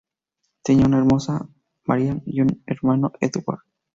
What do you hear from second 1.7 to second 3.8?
Marian, y un hermano, Edward Jr.